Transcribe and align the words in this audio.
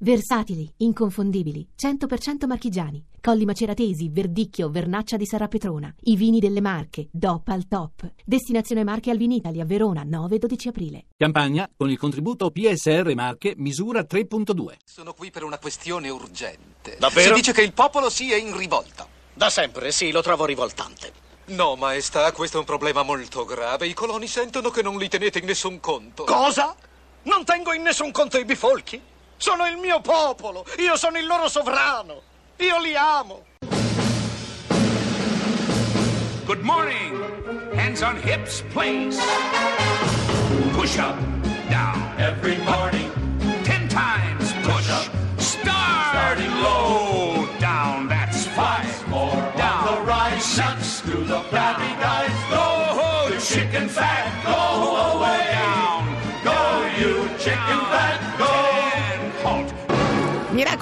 Versatili, 0.00 0.72
inconfondibili, 0.76 1.66
100% 1.76 2.46
marchigiani. 2.46 3.04
Colli 3.20 3.44
Maceratesi, 3.44 4.08
Verdicchio, 4.08 4.70
Vernaccia 4.70 5.16
di 5.16 5.26
Sarapetrona. 5.26 5.92
I 6.02 6.14
vini 6.14 6.38
delle 6.38 6.60
Marche, 6.60 7.08
DOP 7.10 7.48
al 7.48 7.66
top. 7.66 8.08
Destinazione 8.24 8.84
Marche 8.84 9.10
al 9.10 9.16
Vinitalia, 9.16 9.64
Verona, 9.64 10.04
9-12 10.04 10.68
aprile. 10.68 11.06
Campagna 11.16 11.68
con 11.76 11.90
il 11.90 11.98
contributo 11.98 12.52
PSR 12.52 13.12
Marche 13.16 13.54
misura 13.56 14.02
3.2. 14.02 14.76
Sono 14.84 15.14
qui 15.14 15.32
per 15.32 15.42
una 15.42 15.58
questione 15.58 16.08
urgente. 16.10 16.96
Davvero? 16.96 17.34
Si 17.34 17.40
dice 17.40 17.52
che 17.52 17.62
il 17.62 17.72
popolo 17.72 18.08
sia 18.08 18.36
in 18.36 18.56
rivolta. 18.56 19.04
Da 19.34 19.50
sempre, 19.50 19.90
sì, 19.90 20.12
lo 20.12 20.22
trovo 20.22 20.44
rivoltante. 20.44 21.12
No, 21.46 21.74
maestà, 21.74 22.30
questo 22.30 22.58
è 22.58 22.60
un 22.60 22.66
problema 22.66 23.02
molto 23.02 23.44
grave. 23.44 23.88
I 23.88 23.94
coloni 23.94 24.28
sentono 24.28 24.70
che 24.70 24.82
non 24.82 24.96
li 24.96 25.08
tenete 25.08 25.40
in 25.40 25.46
nessun 25.46 25.80
conto. 25.80 26.22
Cosa? 26.22 26.72
Non 27.24 27.44
tengo 27.44 27.72
in 27.72 27.82
nessun 27.82 28.12
conto 28.12 28.38
i 28.38 28.44
bifolchi? 28.44 29.16
Sono 29.40 29.66
il 29.66 29.76
mio 29.76 30.00
popolo, 30.00 30.66
io 30.78 30.96
sono 30.96 31.16
il 31.16 31.24
loro 31.24 31.48
sovrano, 31.48 32.22
io 32.56 32.80
li 32.80 32.96
amo. 32.96 33.44
Good 36.44 36.62
morning. 36.62 37.14
Hands 37.76 38.02
on 38.02 38.16
hips, 38.16 38.64
please. 38.72 39.16
Push 40.72 40.98
up, 40.98 41.16
down. 41.70 42.02
Every 42.18 42.56
morning. 42.64 43.12
Ten 43.62 43.86
times 43.88 44.52
push. 44.64 44.90
Starting 45.36 46.50
low, 46.60 47.46
down. 47.60 48.08
That's 48.08 48.44
five. 48.46 49.08
More 49.08 49.36
down. 49.56 49.84
the 49.84 50.00
right. 50.02 50.40
Six 50.40 51.00
to 51.02 51.16
the 51.22 51.40
flabby 51.48 51.94
guys. 52.00 52.34
Go, 52.50 53.28
you 53.32 53.40
chicken 53.40 53.88
fat. 53.88 54.07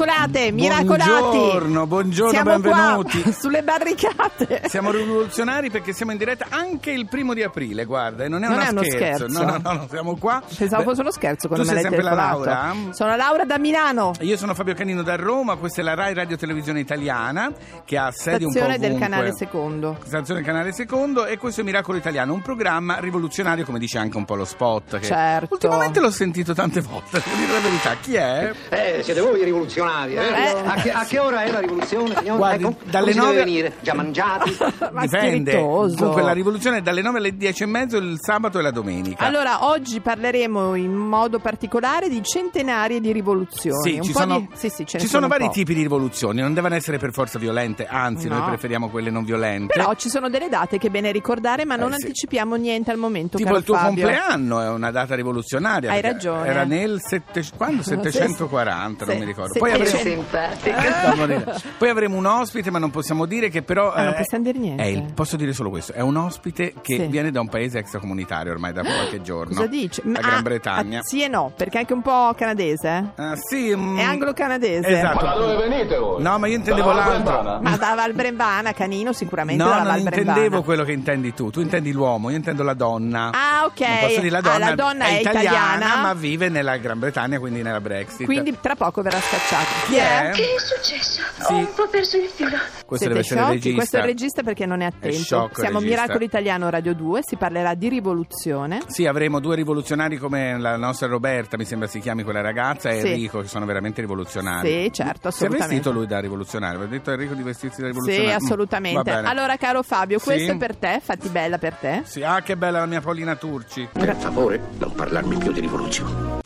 Miracolate, 0.06 0.52
miracolati. 0.52 1.10
Buongiorno, 1.36 1.86
buongiorno, 1.86 2.30
siamo 2.30 2.50
benvenuti. 2.58 3.22
Qua, 3.22 3.32
sulle 3.40 3.62
barricate. 3.62 4.62
Siamo 4.68 4.90
rivoluzionari 4.90 5.70
perché 5.70 5.94
siamo 5.94 6.12
in 6.12 6.18
diretta 6.18 6.46
anche 6.50 6.90
il 6.90 7.06
primo 7.08 7.32
di 7.32 7.42
aprile, 7.42 7.86
guarda, 7.86 8.24
e 8.24 8.28
non 8.28 8.44
è, 8.44 8.46
Non 8.48 8.56
una 8.56 8.66
è 8.66 8.70
uno 8.72 8.82
scherzo. 8.84 9.26
scherzo. 9.26 9.42
No, 9.42 9.50
no, 9.52 9.58
no, 9.62 9.72
no, 9.72 9.86
siamo 9.88 10.16
qua. 10.18 10.42
Pensavo 10.54 10.82
Beh, 10.82 10.88
fosse 10.90 11.00
uno 11.00 11.10
scherzo 11.10 11.48
Tu 11.48 11.54
quando 11.54 11.64
me 11.64 11.72
sei 11.72 11.82
l'hai 11.82 11.92
sempre 11.92 12.02
la 12.02 12.10
telefonato. 12.10 12.44
Laura? 12.44 12.92
Sono 12.92 13.16
Laura 13.16 13.44
da 13.46 13.58
Milano. 13.58 14.10
Io 14.20 14.36
sono 14.36 14.52
Fabio 14.52 14.74
Canino 14.74 15.02
da 15.02 15.16
Roma, 15.16 15.56
questa 15.56 15.80
è 15.80 15.84
la 15.84 15.94
Rai 15.94 16.12
Radio 16.12 16.36
Televisione 16.36 16.80
Italiana 16.80 17.50
che 17.86 17.96
ha 17.96 18.10
sedi 18.12 18.44
un 18.44 18.50
po' 18.52 18.58
Stazione 18.58 18.78
del 18.78 18.90
ovunque. 18.90 19.08
canale 19.08 19.32
secondo. 19.34 19.96
Stazione 20.04 20.40
del 20.40 20.48
canale 20.48 20.72
secondo 20.74 21.24
e 21.24 21.38
questo 21.38 21.62
è 21.62 21.64
Miracolo 21.64 21.96
Italiano, 21.96 22.34
un 22.34 22.42
programma 22.42 22.98
rivoluzionario 22.98 23.64
come 23.64 23.78
dice 23.78 23.96
anche 23.96 24.18
un 24.18 24.26
po' 24.26 24.34
lo 24.34 24.44
spot. 24.44 24.98
Che 24.98 25.06
Certo. 25.06 25.54
Ultimamente 25.54 26.00
l'ho 26.00 26.10
sentito 26.10 26.52
tante 26.52 26.82
volte, 26.82 27.22
devo 27.24 27.36
dire 27.38 27.52
la 27.52 27.60
verità. 27.60 27.94
Chi 27.98 28.14
è? 28.14 28.52
Eh, 28.68 29.00
siete 29.02 29.22
voi 29.22 29.40
i 29.40 29.44
rivoluzionari, 29.86 30.14
eh? 30.14 30.20
Eh. 30.20 30.62
A, 30.66 30.74
che, 30.74 30.90
a 30.92 31.04
che 31.04 31.18
ora 31.18 31.42
è 31.42 31.50
la 31.50 31.60
rivoluzione, 31.60 32.14
signore? 32.16 32.36
Guardi, 32.38 32.64
ecco, 32.64 32.76
dalle 32.84 33.00
come 33.00 33.12
si 33.12 33.18
nove- 33.18 33.30
deve 33.32 33.44
venire? 33.44 33.72
Già 33.80 33.94
mangiati? 33.94 34.56
Ma 34.92 35.00
Dipende. 35.02 35.50
spiritoso. 35.52 35.96
Comunque 35.96 36.22
la 36.22 36.32
rivoluzione 36.32 36.76
è 36.78 36.80
dalle 36.82 37.02
9 37.02 37.18
alle 37.18 37.36
10 37.36 37.62
e 37.62 37.66
mezzo 37.66 37.96
il 37.96 38.16
sabato 38.20 38.58
e 38.58 38.62
la 38.62 38.70
domenica. 38.70 39.24
Allora, 39.24 39.66
oggi 39.66 40.00
parleremo 40.00 40.74
in 40.74 40.92
modo 40.94 41.38
particolare 41.38 42.08
di 42.08 42.22
centenarie 42.22 43.00
di 43.00 43.12
rivoluzioni. 43.12 43.90
Sì, 43.90 43.96
Un 43.96 44.02
ci 44.02 44.12
po' 44.12 44.18
sono, 44.20 44.38
di- 44.40 44.48
sì, 44.54 44.68
sì, 44.68 44.84
ci 44.86 45.06
sono 45.06 45.24
un 45.24 45.30
vari 45.30 45.48
tipi 45.50 45.74
di 45.74 45.82
rivoluzioni, 45.82 46.40
non 46.40 46.54
devono 46.54 46.74
essere 46.74 46.98
per 46.98 47.12
forza 47.12 47.38
violente, 47.38 47.86
anzi 47.86 48.28
No. 48.28 48.38
noi 48.38 48.48
preferiamo 48.48 48.88
quelle 48.88 49.10
non 49.10 49.24
violente. 49.24 49.72
Però 49.74 49.94
ci 49.94 50.08
sono 50.08 50.28
delle 50.28 50.48
date 50.48 50.78
che 50.78 50.88
è 50.88 50.90
bene 50.90 51.12
ricordare, 51.12 51.64
ma 51.64 51.76
non 51.76 51.92
Eh, 51.92 51.96
sì. 51.98 52.06
anticipiamo 52.06 52.54
niente 52.56 52.90
al 52.90 52.96
momento. 52.98 53.36
Tipo 53.36 53.48
caro 53.48 53.60
il 53.60 53.64
tuo 53.64 53.74
Fabio. 53.76 54.06
compleanno 54.06 54.60
è 54.60 54.68
una 54.68 54.90
data 54.90 55.14
rivoluzionaria. 55.14 55.90
Hai 55.92 56.00
ragione. 56.00 56.46
Era 56.48 56.64
nel 56.64 57.00
sette- 57.00 57.44
quando? 57.56 57.82
740, 57.84 59.04
non 59.04 59.14
Sì, 59.14 59.20
mi 59.20 59.26
ricordo. 59.26 59.52
sì, 59.52 59.58
Poi 59.58 59.70
avremo. 59.76 59.98
Simpatica. 59.98 61.12
Eh, 61.12 61.14
morire. 61.16 61.54
Poi 61.78 61.88
avremo 61.88 62.16
un 62.16 62.26
ospite, 62.26 62.70
ma 62.70 62.78
non 62.78 62.90
possiamo 62.90 63.24
dire 63.26 63.48
che 63.48 63.62
però. 63.62 63.92
Ah, 63.92 64.02
non 64.04 64.12
eh, 64.14 64.16
possiamo 64.16 64.44
dire 64.44 64.58
niente. 64.58 64.82
è 64.82 64.86
il- 64.86 65.12
posso 65.14 65.36
dire 65.36 65.52
solo 65.52 65.70
questo: 65.70 65.92
è 65.92 66.00
un 66.00 66.16
ospite 66.16 66.74
che 66.82 66.96
Sì. 66.96 67.06
viene 67.06 67.30
da 67.30 67.40
un 67.40 67.48
paese 67.48 67.78
extracomunitario 67.78 68.52
ormai 68.52 68.72
da 68.72 68.82
qualche 68.82 69.22
giorno. 69.22 69.54
Cosa 69.54 69.66
dice? 69.66 70.02
La 70.04 70.18
Ah, 70.18 70.22
Gran 70.22 70.42
Bretagna. 70.42 70.98
ah, 71.00 71.02
sì 71.02 71.22
e 71.22 71.28
no, 71.28 71.52
perché 71.56 71.76
è 71.76 71.80
anche 71.80 71.92
un 71.92 72.02
po' 72.02 72.34
canadese. 72.36 72.88
eh? 73.16 73.22
Ah, 73.22 73.34
sì, 73.36 73.74
mm, 73.74 73.98
È 73.98 74.02
anglo-canadese. 74.02 74.86
Esatto. 74.88 75.24
Ma 75.24 75.32
da 75.32 75.38
dove 75.38 75.68
venite 75.68 75.96
voi? 75.98 76.22
No, 76.22 76.38
ma 76.38 76.46
io 76.46 76.56
intendevo 76.56 76.92
l'altro. 76.92 77.58
Ma 77.62 77.76
da 77.76 77.94
Val 77.94 78.12
Brembana, 78.12 78.72
Canino 78.72 79.12
sicuramente 79.12 79.62
No, 79.62 79.82
non 79.82 79.98
intendevo 79.98 80.62
quello 80.62 80.84
che 80.84 80.92
intendi 80.92 81.32
tu. 81.34 81.50
Tu 81.50 81.60
intendi 81.60 81.92
l'uomo, 81.92 82.30
io 82.30 82.36
intendo 82.36 82.62
la 82.62 82.74
donna. 82.74 83.30
Ah, 83.32 83.64
ok. 83.66 83.80
Non 83.80 83.98
posso 84.00 84.20
dire 84.20 84.30
la 84.30 84.38
Ah, 84.38 84.40
donna. 84.42 84.68
la 84.68 84.74
donna 84.74 85.04
è 85.06 85.18
italiana. 85.20 85.96
ma 86.02 86.14
vive 86.14 86.48
nella 86.48 86.76
Gran 86.76 86.98
Bretagna, 86.98 87.38
quindi 87.38 87.62
nella 87.62 87.80
Brexit. 87.80 88.24
Quindi 88.24 88.56
tra 88.60 88.74
poco 88.74 89.02
verrà 89.02 89.18
scacciato. 89.20 89.65
Chi 89.86 89.96
è? 89.96 90.30
Che 90.34 90.42
è 90.42 90.58
successo? 90.58 91.22
Sì. 91.38 91.52
Ho 91.52 91.56
un 91.56 91.68
po' 91.74 91.86
perso 91.88 92.16
il 92.16 92.28
filo. 92.28 92.50
Questo 92.86 92.96
Siete 92.96 93.08
deve 93.08 93.20
essere 93.20 93.40
il 93.40 93.46
sciocchi? 93.46 93.52
regista. 93.54 93.74
Questo 93.76 93.96
è 93.96 94.00
il 94.00 94.04
regista 94.06 94.42
perché 94.42 94.66
non 94.66 94.80
è 94.80 94.84
attento. 94.86 95.16
sciocco 95.18 95.46
il 95.48 95.54
Siamo 95.56 95.78
regista. 95.78 96.00
Miracolo 96.02 96.24
Italiano 96.24 96.68
Radio 96.70 96.94
2, 96.94 97.20
si 97.24 97.36
parlerà 97.36 97.74
di 97.74 97.88
rivoluzione. 97.88 98.80
Sì, 98.86 99.06
avremo 99.06 99.40
due 99.40 99.54
rivoluzionari 99.56 100.16
come 100.18 100.58
la 100.58 100.76
nostra 100.76 101.06
Roberta, 101.06 101.56
mi 101.56 101.64
sembra 101.64 101.88
si 101.88 102.00
chiami 102.00 102.22
quella 102.22 102.40
ragazza, 102.40 102.90
e 102.90 103.00
Sì. 103.00 103.06
Enrico, 103.08 103.40
che 103.40 103.48
sono 103.48 103.64
veramente 103.66 104.00
rivoluzionari. 104.00 104.68
Sì, 104.68 104.92
certo, 104.92 105.30
Si 105.30 105.42
è 105.42 105.46
assolutamente. 105.46 105.66
vestito 105.68 105.92
lui 105.92 106.06
da 106.06 106.20
rivoluzionario? 106.20 106.76
Aveva 106.78 106.90
detto 106.92 107.10
a 107.10 107.12
Enrico 107.14 107.34
di 107.34 107.42
vestirsi 107.42 107.80
da 107.80 107.86
Sì, 107.88 107.92
rivoluzionario? 107.92 108.32
Mm, 108.40 108.44
assolutamente. 108.44 109.02
bene. 109.02 109.28
Allora, 109.28 109.56
caro 109.56 109.82
Fabio, 109.82 110.18
questo 110.18 110.44
Sì. 110.44 110.50
è 110.50 110.56
per 110.56 110.76
te, 110.76 111.00
fatti 111.02 111.28
bella 111.28 111.58
per 111.58 111.74
te. 111.74 112.02
Sì, 112.04 112.22
ah, 112.22 112.40
che 112.42 112.56
bella 112.56 112.78
la 112.80 112.86
mia 112.86 113.00
Paolina 113.00 113.36
Turci. 113.36 113.88
Per 113.92 114.14
favore, 114.16 114.60
non 114.78 114.92
parlarmi 114.94 115.36
più 115.38 115.52
di 115.52 115.60
rivoluzione. 115.60 116.44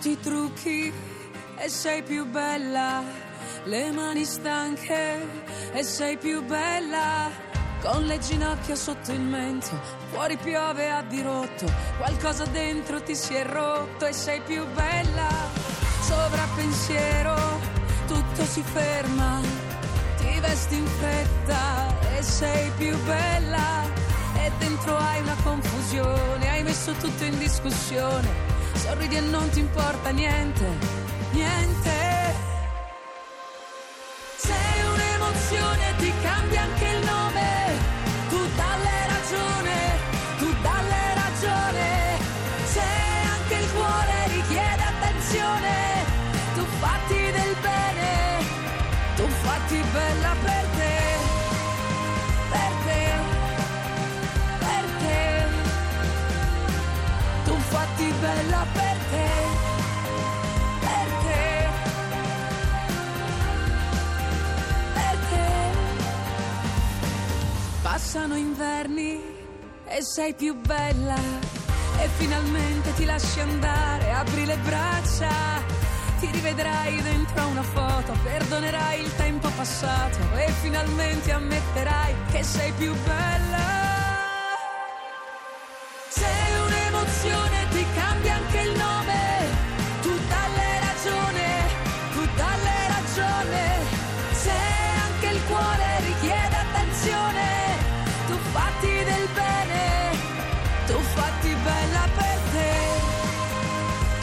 Non 0.00 0.14
ti 0.14 0.20
trucchi 0.20 0.92
e 1.56 1.68
sei 1.68 2.04
più 2.04 2.24
bella, 2.26 3.02
le 3.64 3.90
mani 3.90 4.24
stanche 4.24 5.26
e 5.72 5.82
sei 5.82 6.16
più 6.16 6.40
bella, 6.44 7.28
con 7.82 8.04
le 8.04 8.20
ginocchia 8.20 8.76
sotto 8.76 9.10
il 9.10 9.20
mento, 9.20 9.76
fuori 10.10 10.36
piove 10.36 10.88
a 10.88 11.02
dirotto, 11.02 11.66
qualcosa 11.96 12.44
dentro 12.44 13.02
ti 13.02 13.16
si 13.16 13.34
è 13.34 13.44
rotto 13.44 14.06
e 14.06 14.12
sei 14.12 14.40
più 14.42 14.64
bella, 14.72 15.28
sovrappensiero, 16.02 17.34
tutto 18.06 18.44
si 18.44 18.62
ferma, 18.62 19.40
ti 20.18 20.38
vesti 20.38 20.76
in 20.76 20.86
fretta 20.86 22.16
e 22.16 22.22
sei 22.22 22.70
più 22.76 22.96
bella, 23.02 23.82
e 24.44 24.52
dentro 24.58 24.96
hai 24.96 25.22
una 25.22 25.36
confusione, 25.42 26.50
hai 26.50 26.62
messo 26.62 26.92
tutto 26.92 27.24
in 27.24 27.36
discussione. 27.36 28.58
Sorridi 28.78 29.16
e 29.16 29.20
non 29.20 29.48
ti 29.50 29.58
importa 29.60 30.10
niente, 30.10 30.64
niente. 31.32 31.96
Sei 34.36 34.76
un'emozione, 34.94 35.94
ti 35.98 36.12
cambia 36.22 36.62
anche 36.62 36.84
il 36.84 37.04
nome. 37.04 37.46
Tu 38.28 38.38
dalle 38.56 38.98
ragione, 39.14 39.76
tu 40.38 40.48
dalle 40.62 41.04
ragione. 41.22 41.86
Sei 42.74 43.26
anche 43.34 43.54
il 43.62 43.72
cuore, 43.72 44.16
richiede 44.28 44.82
attenzione. 44.92 45.74
Tu 46.54 46.64
fatti 46.80 47.20
del 47.36 47.54
bene, 47.60 48.44
tu 49.16 49.26
fatti 49.42 49.82
bella 49.92 50.27
bella 58.28 58.66
per 58.72 58.96
te, 59.10 59.28
per 60.80 61.08
te, 61.24 61.68
per 64.94 65.16
te. 65.30 65.50
Passano 67.82 68.36
inverni 68.36 69.20
e 69.86 70.02
sei 70.02 70.34
più 70.34 70.54
bella 70.54 71.16
e 72.00 72.08
finalmente 72.18 72.92
ti 72.94 73.04
lasci 73.06 73.40
andare, 73.40 74.12
apri 74.12 74.44
le 74.44 74.56
braccia, 74.58 75.32
ti 76.20 76.30
rivedrai 76.30 77.00
dentro 77.00 77.46
una 77.46 77.62
foto, 77.62 78.12
perdonerai 78.22 79.00
il 79.00 79.16
tempo 79.16 79.48
passato 79.56 80.18
e 80.34 80.50
finalmente 80.60 81.32
ammetterai 81.32 82.14
che 82.30 82.42
sei 82.42 82.72
più 82.72 82.94
bella. 83.04 83.87
fatti 101.18 101.52
bella 101.68 102.04
per 102.18 102.38
te, 102.52 102.72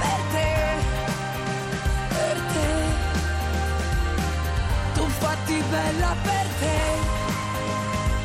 per 0.02 0.20
te, 0.34 0.52
per 2.16 2.38
te. 2.54 2.70
Tu 4.96 5.04
fatti 5.22 5.64
bella 5.72 6.16
per 6.28 6.48
te, 6.62 6.80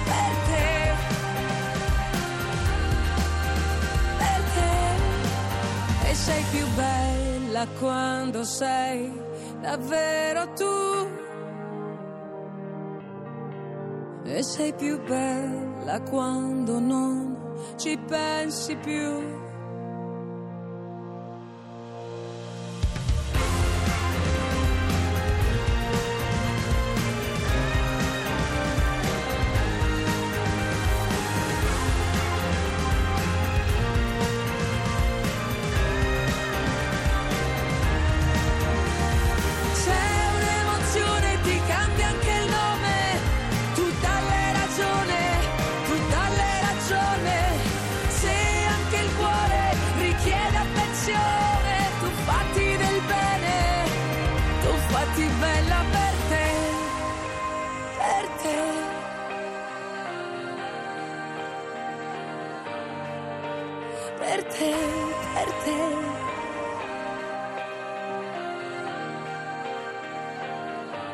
per 0.08 0.32
te. 0.48 0.68
Per 4.20 4.40
te. 4.54 4.72
E 6.08 6.14
sei 6.14 6.44
più 6.50 6.66
bella 6.74 7.66
quando 7.78 8.44
sei 8.44 9.10
davvero 9.60 10.48
tu 10.54 10.89
E 14.32 14.44
sei 14.44 14.72
più 14.72 14.96
bella 15.02 16.00
quando 16.02 16.78
non 16.78 17.36
ci 17.76 17.98
pensi 18.06 18.76
più. 18.76 19.49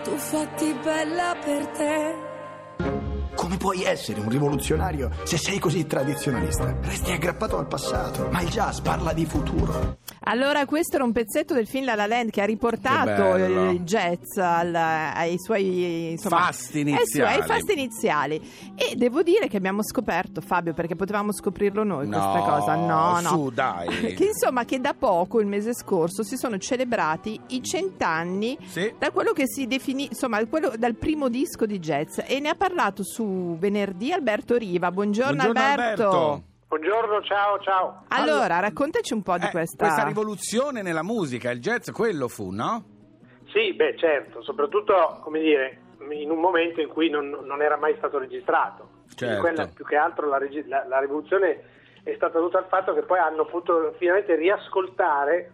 Tu 0.06 0.16
fatti 0.18 0.72
bella 0.84 1.34
per 1.44 1.66
te. 1.66 3.34
Come 3.34 3.56
puoi 3.56 3.82
essere 3.82 4.20
un 4.20 4.28
rivoluzionario 4.28 5.10
se 5.24 5.36
sei 5.36 5.58
così 5.58 5.84
tradizionalista? 5.84 6.76
Resti 6.80 7.10
aggrappato 7.10 7.58
al 7.58 7.66
passato, 7.66 8.28
ma 8.30 8.40
il 8.40 8.48
jazz 8.48 8.78
parla 8.78 9.12
di 9.12 9.26
futuro. 9.26 9.98
Allora, 10.28 10.66
questo 10.66 10.96
era 10.96 11.04
un 11.04 11.12
pezzetto 11.12 11.54
del 11.54 11.68
film 11.68 11.84
La 11.84 11.94
La 11.94 12.06
Land 12.06 12.30
che 12.30 12.40
ha 12.42 12.44
riportato 12.44 13.10
Che 13.34 13.38
bello. 13.38 13.70
il 13.70 13.80
jazz 13.82 14.36
al- 14.38 14.74
ai 14.74 15.36
suoi 15.38 16.10
insomma, 16.10 16.38
Fasti 16.46 16.78
ai 16.80 16.82
suoi- 16.84 16.90
iniziali. 16.96 17.40
ai 17.40 17.46
fasti 17.46 17.72
iniziali. 17.74 18.50
E 18.74 18.96
devo 18.96 19.22
dire 19.22 19.46
che 19.46 19.56
abbiamo 19.56 19.84
scoperto, 19.84 20.40
Fabio, 20.40 20.74
perché 20.74 20.96
potevamo 20.96 21.32
scoprirlo 21.32 21.84
noi 21.84 22.08
No, 22.08 22.18
questa 22.32 22.50
cosa. 22.50 22.74
No, 22.74 23.20
no. 23.20 23.28
su, 23.28 23.50
dai. 23.50 23.86
che 24.14 24.24
insomma, 24.24 24.64
che 24.64 24.80
da 24.80 24.94
poco, 24.98 25.38
il 25.40 25.46
mese 25.46 25.72
scorso, 25.74 26.24
si 26.24 26.36
sono 26.36 26.58
celebrati 26.58 27.40
i 27.50 27.62
cent'anni 27.62 28.58
Sì. 28.66 28.92
da 28.98 29.12
quello 29.12 29.30
che 29.32 29.44
si 29.46 29.68
definì, 29.68 30.06
insomma, 30.06 30.44
quello- 30.46 30.72
dal 30.76 30.96
primo 30.96 31.28
disco 31.28 31.66
di 31.66 31.78
jazz. 31.78 32.18
E 32.26 32.40
ne 32.40 32.48
ha 32.48 32.54
parlato 32.56 33.04
su 33.04 33.56
venerdì 33.60 34.10
Alberto 34.10 34.56
Riva. 34.56 34.90
Buongiorno, 34.90 35.34
Buongiorno, 35.52 35.60
Alberto. 35.70 36.42
Buongiorno, 36.68 37.22
ciao, 37.22 37.58
ciao. 37.60 38.04
Allora, 38.08 38.58
raccontaci 38.58 39.12
un 39.14 39.22
po' 39.22 39.38
di 39.38 39.46
Eh, 39.46 39.50
questa. 39.50 39.84
questa 39.84 40.04
rivoluzione 40.04 40.82
nella 40.82 41.04
musica, 41.04 41.50
il 41.50 41.60
jazz, 41.60 41.90
quello 41.90 42.26
fu, 42.28 42.50
no? 42.50 42.84
Sì, 43.52 43.72
beh, 43.72 43.96
certo, 43.96 44.42
soprattutto, 44.42 45.20
come 45.22 45.38
dire, 45.40 45.80
in 46.10 46.30
un 46.30 46.40
momento 46.40 46.80
in 46.80 46.88
cui 46.88 47.08
non, 47.08 47.28
non 47.28 47.62
era 47.62 47.76
mai 47.76 47.94
stato 47.98 48.18
registrato. 48.18 48.88
Quindi 49.04 49.14
Certo. 49.16 49.40
Quella, 49.40 49.66
più 49.72 49.84
che 49.84 49.96
altro 49.96 50.28
la, 50.28 50.38
regi- 50.38 50.66
la- 50.66 50.84
la 50.88 50.98
rivoluzione 50.98 51.62
è 52.02 52.12
stata 52.16 52.38
dovuta 52.38 52.58
al 52.58 52.66
fatto 52.66 52.92
che 52.94 53.02
poi 53.02 53.20
hanno 53.20 53.44
potuto 53.44 53.94
finalmente 53.98 54.34
riascoltare 54.34 55.52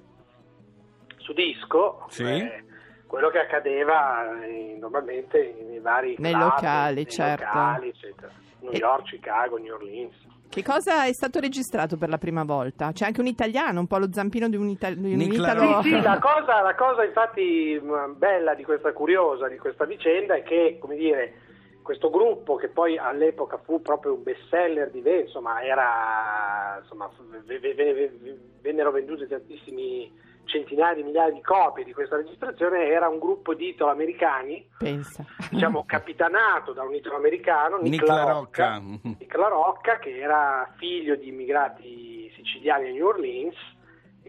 su 1.19 1.35
disco 1.35 2.07
Sì. 2.09 2.25
eh, 2.25 2.65
quello 3.07 3.29
che 3.29 3.39
accadeva 3.39 4.43
eh, 4.43 4.77
normalmente 4.81 5.55
nei 5.69 5.79
vari 5.79 6.17
Nei 6.19 6.33
club, 6.33 6.43
locali, 6.55 6.95
nei 6.95 7.07
certo. 7.11 7.45
locali, 7.45 7.89
eccetera. 7.91 8.33
New 8.61 8.73
E- 8.73 8.77
York, 8.79 9.05
Chicago, 9.05 9.59
New 9.59 9.75
Orleans. 9.75 10.15
Che 10.53 10.63
cosa 10.63 11.07
è 11.07 11.13
stato 11.15 11.41
registrato 11.41 11.97
per 11.97 12.11
la 12.11 12.19
prima 12.19 12.45
volta? 12.45 12.93
C'è 12.93 13.07
anche 13.07 13.21
un 13.21 13.27
italiano, 13.27 13.81
un 13.81 13.87
po' 13.87 13.97
lo 13.97 14.13
zampino 14.13 14.51
di 14.51 14.57
un, 14.57 14.69
ita- 14.69 14.91
di 14.91 15.15
un 15.15 15.21
italo. 15.23 15.61
Rossi. 15.77 15.89
Sì, 15.89 16.01
la 16.03 16.19
cosa, 16.19 16.61
la 16.61 16.75
cosa 16.75 17.05
infatti 17.05 17.81
mh, 17.83 18.19
bella 18.19 18.55
di 18.55 18.63
questa 18.63 18.93
curiosa, 18.93 19.49
di 19.49 19.57
questa 19.57 19.87
vicenda 19.87 20.35
è 20.35 20.43
che, 20.43 20.77
come 20.79 20.97
dire, 20.97 21.33
questo 21.81 22.11
gruppo 22.11 22.57
che 22.57 22.69
poi 22.69 22.99
all'epoca 22.99 23.57
fu 23.65 23.81
proprio 23.81 24.13
un 24.13 24.23
best 24.23 24.43
seller 24.51 24.91
di 24.91 25.01
Ve- 25.01 25.21
insomma, 25.21 25.63
era, 25.63 26.79
insomma, 26.83 27.07
v- 27.07 27.45
v- 27.47 27.75
v- 27.75 28.39
vennero 28.61 28.91
venduti 28.91 29.27
tantissimi 29.27 30.13
centinaia 30.45 30.95
di 30.95 31.03
migliaia 31.03 31.31
di 31.31 31.41
copie 31.41 31.85
di 31.85 31.93
questa 31.93 32.17
registrazione, 32.17 32.87
era 32.87 33.09
un 33.09 33.19
gruppo 33.19 33.55
di 33.55 33.69
italo-americani, 33.69 34.69
Pensa. 34.79 35.25
diciamo 35.51 35.85
capitanato 35.87 36.73
da 36.73 36.83
un 36.83 36.95
italo-americano, 36.95 37.79
Nick, 37.79 38.07
La 38.07 38.25
Rocca. 38.25 38.79
Nick 38.79 39.35
La 39.37 39.49
Rocca, 39.49 39.99
che 39.99 40.19
era 40.19 40.71
figlio 40.77 41.17
di 41.17 41.29
immigrati 41.29 42.31
siciliani 42.37 42.89
a 42.89 42.93
New 42.93 43.07
Orleans 43.07 43.57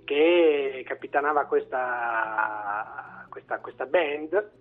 che 0.04 0.84
capitanava 0.86 1.46
questa, 1.46 3.26
questa, 3.30 3.60
questa 3.60 3.86
band 3.86 4.52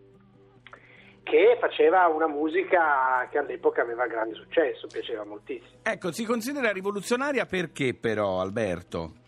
che 1.22 1.56
faceva 1.60 2.06
una 2.08 2.26
musica 2.26 3.28
che 3.31 3.38
all'epoca 3.38 3.82
aveva 3.82 4.06
grande 4.06 4.34
successo, 4.34 4.87
piaceva 4.88 5.25
moltissimo. 5.25 5.78
Ecco, 5.82 6.10
si 6.10 6.25
considera 6.25 6.72
rivoluzionaria 6.72 7.46
perché 7.46 7.94
però, 7.94 8.40
Alberto? 8.40 9.20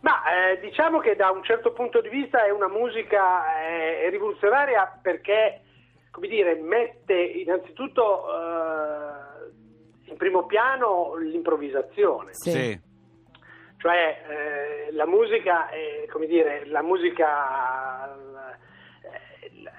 Ma 0.00 0.22
eh, 0.50 0.60
diciamo 0.60 1.00
che 1.00 1.16
da 1.16 1.30
un 1.30 1.42
certo 1.42 1.72
punto 1.72 2.00
di 2.00 2.08
vista 2.08 2.44
è 2.44 2.50
una 2.50 2.68
musica 2.68 3.60
eh, 3.60 4.08
rivoluzionaria 4.10 4.98
perché, 5.02 5.62
come 6.10 6.28
dire, 6.28 6.54
mette 6.54 7.14
innanzitutto 7.14 8.26
eh, 8.28 10.10
in 10.10 10.16
primo 10.16 10.46
piano 10.46 11.16
l'improvvisazione. 11.16 12.30
Sì. 12.32 12.80
Cioè 13.78 14.86
eh, 14.88 14.92
la 14.92 15.06
musica, 15.06 15.68
eh, 15.70 16.08
come 16.10 16.26
dire, 16.26 16.64
la 16.66 16.82
musica 16.82 17.87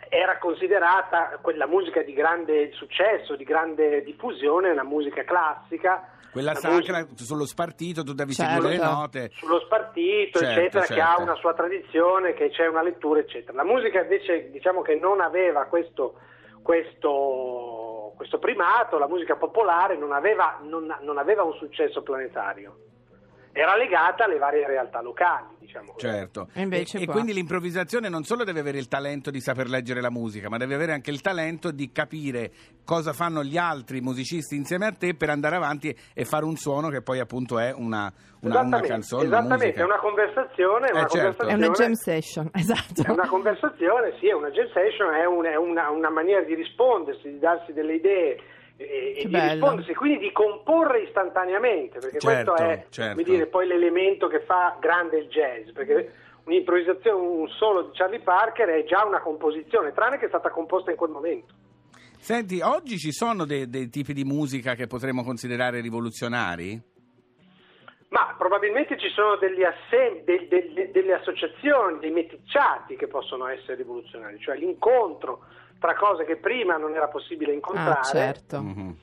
era 0.09 0.37
considerata 0.39 1.37
quella 1.41 1.67
musica 1.67 2.01
di 2.01 2.13
grande 2.13 2.71
successo, 2.73 3.35
di 3.35 3.43
grande 3.43 4.03
diffusione, 4.03 4.73
la 4.73 4.83
musica 4.83 5.23
classica. 5.23 6.13
Quella 6.31 6.51
la 6.53 6.59
sacra 6.59 6.75
musica 6.99 7.07
sullo 7.23 7.45
spartito, 7.45 8.03
tu 8.03 8.13
devi 8.13 8.33
Certo. 8.33 8.51
seguire 8.61 8.77
le 8.77 8.83
note. 8.83 9.29
sullo 9.33 9.59
spartito, 9.61 10.39
Certo, 10.39 10.59
eccetera, 10.59 10.85
che 10.85 10.93
certo. 10.93 11.09
ha 11.19 11.21
una 11.23 11.35
sua 11.35 11.53
tradizione, 11.53 12.33
che 12.33 12.49
c'è 12.49 12.67
una 12.67 12.83
lettura, 12.83 13.19
eccetera. 13.19 13.53
La 13.53 13.63
musica 13.63 14.01
invece 14.01 14.51
diciamo 14.51 14.81
che 14.81 14.95
non 14.95 15.21
aveva 15.21 15.65
questo, 15.65 16.15
questo, 16.61 18.13
questo 18.15 18.37
primato, 18.39 18.97
la 18.97 19.07
musica 19.07 19.35
popolare 19.35 19.97
non 19.97 20.11
aveva, 20.11 20.59
non- 20.61 20.95
non 21.01 21.17
aveva 21.17 21.43
un 21.43 21.53
successo 21.53 22.01
planetario. 22.03 22.75
Era 23.51 23.75
legata 23.75 24.25
alle 24.25 24.37
varie 24.37 24.65
realtà 24.67 25.01
locali, 25.01 25.47
diciamo. 25.59 25.95
Certo. 25.97 26.49
E 26.53 26.61
invece 26.61 26.99
e 26.99 27.05
qua- 27.05 27.13
quindi 27.15 27.33
l'improvvisazione 27.33 28.07
non 28.07 28.23
solo 28.23 28.43
deve 28.43 28.59
avere 28.59 28.77
il 28.77 28.87
talento 28.87 29.31
di 29.31 29.41
saper 29.41 29.67
leggere 29.67 30.01
la 30.01 30.11
musica, 30.11 30.49
ma 30.49 30.57
deve 30.57 30.75
avere 30.75 30.93
anche 30.93 31.09
il 31.11 31.21
talento 31.21 31.71
di 31.71 31.91
capire 31.91 32.51
cosa 32.85 33.11
fanno 33.11 33.43
gli 33.43 33.57
altri 33.57 34.01
musicisti 34.01 34.55
insieme 34.55 34.85
a 34.85 34.91
te 34.91 35.15
per 35.15 35.29
andare 35.29 35.55
avanti 35.55 35.95
e 36.13 36.25
fare 36.25 36.45
un 36.45 36.55
suono 36.55 36.89
che 36.89 37.01
poi 37.01 37.19
appunto 37.19 37.57
è 37.59 37.73
una, 37.75 38.11
una, 38.11 38.11
una 38.41 38.49
Esattamente, 38.51 38.87
canzone, 38.87 39.25
una 39.27 39.37
esattamente, 39.39 39.65
musica. 39.65 39.81
è 39.81 39.85
una 39.85 39.99
conversazione, 39.99 40.87
è 40.87 40.91
una 40.91 40.99
Eh, 41.05 41.09
certo. 41.09 41.17
conversazione 41.17 41.51
È 41.51 41.67
una 41.67 41.75
jam 41.75 41.93
session, 41.93 42.49
esatto. 42.53 43.03
È 43.03 43.09
una 43.09 43.27
conversazione, 43.27 44.13
sì, 44.19 44.27
è 44.29 44.33
una 44.33 44.49
jam 44.51 44.67
session, 44.71 45.13
è, 45.15 45.25
un- 45.25 45.45
è 45.45 45.55
una, 45.55 45.89
una 45.89 46.09
maniera 46.11 46.41
di 46.43 46.53
rispondersi, 46.55 47.29
di 47.29 47.39
darsi 47.39 47.73
delle 47.73 47.95
idee 47.95 48.39
e, 48.81 49.13
e 49.17 49.27
di 49.27 49.37
rispondersi, 49.37 49.93
quindi 49.93 50.19
di 50.19 50.31
comporre 50.31 51.01
istantaneamente, 51.01 51.99
perché 51.99 52.19
Certo, 52.19 52.53
questo 52.53 52.71
è 52.71 52.85
certo. 52.89 53.11
come 53.11 53.23
dire, 53.23 53.45
poi 53.47 53.67
l'elemento 53.67 54.27
che 54.27 54.39
fa 54.41 54.77
grande 54.79 55.17
il 55.19 55.27
jazz, 55.27 55.69
perché 55.71 56.13
un'improvvisazione, 56.45 57.19
un 57.19 57.49
solo 57.49 57.83
di 57.83 57.89
Charlie 57.93 58.21
Parker 58.21 58.69
è 58.69 58.85
già 58.85 59.05
una 59.05 59.19
composizione, 59.19 59.91
tranne 59.91 60.17
che 60.17 60.25
è 60.25 60.29
stata 60.29 60.49
composta 60.49 60.91
in 60.91 60.97
quel 60.97 61.11
momento. 61.11 61.53
Senti, 62.17 62.61
oggi 62.61 62.97
ci 62.97 63.11
sono 63.11 63.45
dei, 63.45 63.69
dei 63.69 63.89
tipi 63.89 64.13
di 64.13 64.23
musica 64.23 64.75
che 64.75 64.87
potremmo 64.87 65.23
considerare 65.23 65.81
rivoluzionari? 65.81 66.81
Ma 68.09 68.33
probabilmente 68.37 68.97
ci 68.97 69.09
sono 69.09 69.35
degli 69.35 69.63
assem- 69.63 70.23
del- 70.23 70.47
del- 70.47 70.89
delle 70.91 71.13
associazioni, 71.13 71.99
dei 71.99 72.11
meticciati 72.11 72.95
che 72.95 73.07
possono 73.07 73.45
essere 73.47 73.75
rivoluzionari, 73.75 74.39
cioè 74.39 74.55
l'incontro 74.57 75.43
tra 75.79 75.95
cose 75.95 76.25
che 76.25 76.35
prima 76.35 76.77
non 76.77 76.93
era 76.95 77.07
possibile 77.07 77.53
incontrare. 77.53 77.99
Ah, 77.99 78.03
certo. 78.03 78.61
Mhm. 78.61 78.97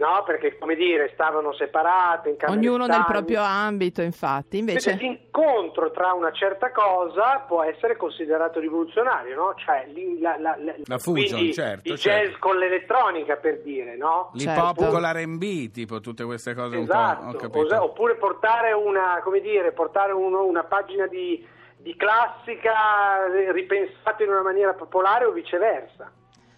No, 0.00 0.22
perché 0.24 0.56
come 0.56 0.76
dire, 0.76 1.10
stavano 1.12 1.52
separate 1.52 2.30
in 2.30 2.36
Ognuno 2.46 2.86
nel 2.86 3.04
proprio 3.06 3.42
ambito, 3.42 4.00
infatti. 4.00 4.56
Invece, 4.56 4.92
Invece 4.92 5.06
l'incontro 5.06 5.90
tra 5.90 6.14
una 6.14 6.32
certa 6.32 6.72
cosa 6.72 7.44
può 7.46 7.62
essere 7.64 7.98
considerato 7.98 8.60
rivoluzionario, 8.60 9.34
no? 9.36 9.54
Cioè 9.58 9.88
la, 10.18 10.36
la, 10.38 10.56
la- 10.58 10.74
La 10.86 10.96
fusion, 10.96 11.36
quindi 11.36 11.52
certo, 11.52 11.92
il 11.92 11.98
certo. 11.98 12.28
jazz 12.30 12.38
con 12.38 12.56
l'elettronica 12.56 13.36
per 13.36 13.60
dire, 13.60 13.94
no? 13.98 14.30
L'hip 14.32 14.56
hop 14.56 14.88
con 14.88 15.02
l'R&B, 15.02 15.70
tipo 15.70 16.00
tutte 16.00 16.24
queste 16.24 16.54
cose 16.54 16.78
un 16.78 16.86
po'... 16.86 16.92
Ho 16.94 16.96
Esatto, 16.96 17.36
capito. 17.36 17.82
Oppure 17.82 18.14
portare 18.14 18.72
una, 18.72 19.20
come 19.22 19.40
dire, 19.40 19.72
portare 19.72 20.12
uno- 20.12 20.46
una 20.46 20.64
pagina 20.64 21.06
di, 21.08 21.46
di 21.82 21.96
classica 21.96 23.26
eh, 23.32 23.52
ripensata 23.52 24.22
in 24.22 24.30
una 24.30 24.42
maniera 24.42 24.74
popolare 24.74 25.24
o 25.24 25.32
viceversa. 25.32 26.10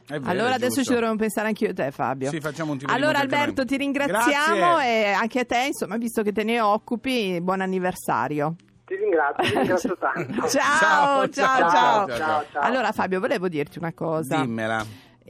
Vero, 0.06 0.24
allora 0.28 0.50
è 0.50 0.54
adesso 0.54 0.82
ci 0.82 0.92
dovremmo 0.92 1.16
pensare 1.16 1.48
anche 1.48 1.64
io 1.64 1.70
e 1.70 1.74
te, 1.74 1.90
Fabio. 1.90 2.28
Sì, 2.28 2.40
facciamo 2.40 2.72
un 2.72 2.78
tipo 2.78 2.92
di 2.92 2.98
Allora 2.98 3.20
Alberto, 3.20 3.64
ti 3.64 3.76
ringraziamo 3.76 4.74
Grazie. 4.74 5.06
e 5.06 5.12
anche 5.12 5.40
a 5.40 5.44
te, 5.44 5.64
insomma, 5.66 5.96
visto 5.96 6.22
che 6.22 6.32
te 6.32 6.42
ne 6.42 6.60
occupi, 6.60 7.40
buon 7.40 7.60
anniversario. 7.60 8.56
Ti 8.84 8.96
ringrazio, 8.96 9.44
ti 9.44 9.56
ringrazio 9.56 9.96
tanto. 9.98 10.48
Ciao, 10.48 11.28
ciao, 11.28 11.30
ciao, 11.30 11.70
ciao, 11.70 12.08
ciao, 12.08 12.44
ciao. 12.50 12.62
Allora 12.62 12.92
Fabio, 12.92 13.20
volevo 13.20 13.48
dirti 13.48 13.78
una 13.78 13.92
cosa. 13.94 14.40
Dimmela. 14.40 14.84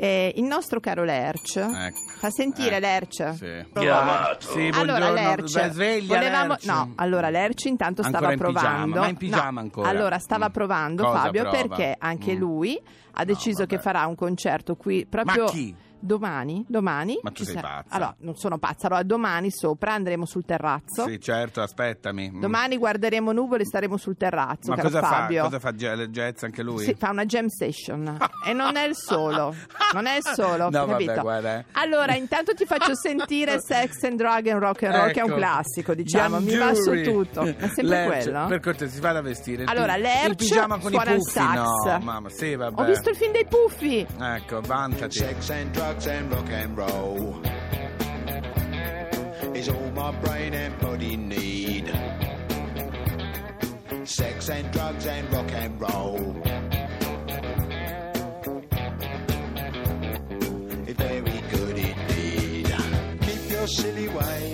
Eh, 0.05 0.33
il 0.35 0.43
nostro 0.43 0.81
caro 0.81 1.05
Lerch, 1.05 1.59
Ecco. 1.59 1.97
fa 2.19 2.29
sentire 2.29 2.75
Eh, 2.75 2.81
Lerch. 2.81 3.35
Sì. 3.37 3.65
Provare. 3.73 4.37
Sì, 4.41 4.69
allora 4.73 5.13
Lerch, 5.13 5.53
beh, 5.53 5.71
sveglia, 5.71 6.17
volevamo- 6.19 6.49
Lerch. 6.55 6.65
no, 6.65 6.93
allora 6.97 7.31
Lerch 7.31 7.65
intanto 7.67 8.03
Ancora 8.03 8.19
stava 8.19 8.33
in 8.33 8.39
pigiama, 8.41 8.61
provando, 8.69 9.01
ma 9.01 9.07
in 9.09 9.17
pigiama 9.17 9.51
No, 9.53 9.61
ancora. 9.61 9.89
allora 9.89 10.19
stava 10.19 10.49
Mm. 10.49 10.51
provando 10.53 11.05
Cosa 11.05 11.19
Fabio 11.21 11.43
prova? 11.43 11.57
perché 11.57 11.95
anche 12.01 12.35
Mm. 12.35 12.39
lui 12.39 12.83
ha 13.13 13.25
deciso 13.25 13.59
vabbè. 13.61 13.77
che 13.77 13.79
farà 13.81 14.05
un 14.07 14.17
concerto 14.17 14.75
qui 14.75 15.07
proprio 15.07 15.45
Ma 15.45 15.51
chi? 15.51 15.77
Domani, 16.03 16.65
domani 16.69 17.19
Ma 17.23 17.31
tu 17.31 17.45
sei 17.45 17.55
sarà- 17.55 17.69
pazza. 17.83 17.95
Allora, 17.95 18.15
non 18.19 18.35
sono 18.37 18.59
pazza, 18.59 18.87
allora 18.89 19.03
domani 19.03 19.51
sopra 19.51 19.93
andremo 19.95 20.27
sul 20.27 20.45
terrazzo. 20.45 21.07
Sì, 21.07 21.21
certo, 21.21 21.61
aspettami. 21.63 22.31
Mm. 22.33 22.41
Domani 22.41 22.77
guarderemo 22.77 23.33
nuvole 23.33 23.63
e 23.63 23.67
staremo 23.67 23.97
sul 23.97 24.17
terrazzo, 24.17 24.71
Ma 24.71 24.77
caro 24.77 24.89
cosa 24.89 25.01
fa? 25.01 25.07
Fabio. 25.09 25.43
Cosa 25.45 25.59
fa 25.61 25.75
Ge- 25.75 26.11
jazz 26.11 26.43
anche 26.43 26.63
lui? 26.63 26.85
Sì, 26.85 26.95
fa 26.95 27.11
una 27.11 27.25
jam 27.25 27.47
session 27.47 28.19
e 28.47 28.53
non 28.53 28.77
è 28.77 28.85
il 28.87 28.97
solo, 28.97 29.55
non 29.95 30.07
è 30.07 30.17
il 30.17 30.23
solo, 30.25 30.65
No, 30.71 30.87
vabbè, 30.87 30.91
capito? 31.05 31.21
guarda, 31.21 31.59
eh. 31.61 31.65
Allora, 31.73 32.15
intanto 32.15 32.55
ti 32.55 32.65
faccio 32.67 32.95
sentire 32.97 33.61
Sex 33.63 34.03
and 34.05 34.17
Drug 34.17 34.47
and 34.49 34.61
Rock 34.61 34.83
and 34.83 34.95
Roll, 34.95 35.11
che 35.13 35.21
è 35.21 35.23
un 35.23 35.31
Ecco. 35.31 35.39
classico, 35.39 35.95
diciamo, 35.95 36.37
Young 36.41 36.49
mi 36.51 36.57
va 36.57 36.75
su 36.75 37.03
tutto. 37.03 37.41
È 37.43 37.57
sempre 37.69 37.83
Lerch, 37.83 38.23
quello? 38.25 38.47
Per 38.47 38.61
cortesia, 38.61 38.95
si 38.95 39.01
vada 39.01 39.19
a 39.21 39.23
vestire. 39.23 39.63
Il 39.63 39.69
Allora, 39.69 39.95
pi- 39.95 40.01
Lerch 40.01 40.29
il 40.31 40.37
pigiama 40.37 40.79
con 40.79 40.93
i 40.93 40.97
il 40.97 41.03
puffi. 41.03 41.31
sax. 41.31 41.55
No, 41.55 41.99
mamma, 42.03 42.29
sì, 42.29 42.55
vabbè. 42.57 42.81
Ho 42.81 42.85
visto 42.85 43.11
il 43.11 43.17
film 43.17 43.33
dei 43.33 43.47
puffi. 43.47 44.07
Ecco, 44.21 44.61
vantati. 44.63 45.19
Sex 45.19 45.51
and 45.51 45.71
drugs 45.71 45.92
and 45.93 46.33
rock 46.33 46.49
and 46.49 46.77
roll 46.77 47.43
is 49.55 49.69
all 49.69 49.91
my 49.91 50.11
brain 50.23 50.55
and 50.55 50.79
body 50.81 51.17
need. 51.19 51.87
Sex 54.05 54.49
and 54.49 54.73
drugs 54.73 55.07
and 55.07 55.31
rock 55.33 55.53
and 55.53 55.81
roll. 55.81 56.33
Very 60.97 61.41
good 61.51 61.77
indeed. 61.77 62.75
Keep 63.21 63.51
your 63.51 63.67
silly 63.67 64.09
ways 64.09 64.52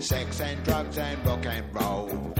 Sex 0.00 0.40
and 0.40 0.62
drugs 0.64 0.96
and 0.96 1.26
rock 1.26 1.44
and 1.44 1.74
roll. 1.74 2.34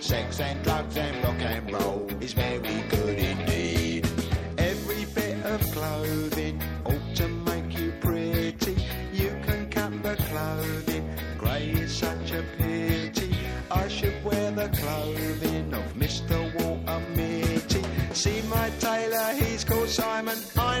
Sex 0.00 0.40
and 0.40 0.64
drugs 0.64 0.96
and 0.96 1.22
rock 1.22 1.40
and 1.40 1.70
roll 1.70 2.06
is 2.20 2.32
very 2.32 2.82
good 2.88 3.18
indeed. 3.18 4.08
Every 4.56 5.04
bit 5.04 5.44
of 5.44 5.60
clothing 5.72 6.62
ought 6.86 7.16
to 7.16 7.28
make 7.28 7.78
you 7.78 7.92
pretty. 8.00 8.76
You 9.12 9.38
can 9.44 9.68
cut 9.68 10.02
the 10.02 10.16
clothing, 10.16 11.10
grey 11.36 11.72
is 11.72 11.94
such 11.94 12.32
a 12.32 12.42
pity. 12.56 13.36
I 13.70 13.86
should 13.88 14.24
wear 14.24 14.50
the 14.50 14.70
clothing 14.70 15.74
of 15.74 15.94
Mr. 15.94 16.38
Walter 16.54 17.00
Mitty. 17.14 17.84
See 18.14 18.40
my 18.48 18.70
tailor, 18.80 19.34
he's 19.34 19.62
called 19.62 19.90
Simon. 19.90 20.38
I 20.56 20.80